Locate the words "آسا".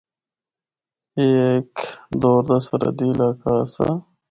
3.61-3.87